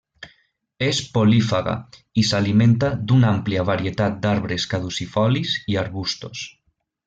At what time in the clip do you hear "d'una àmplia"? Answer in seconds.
3.11-3.67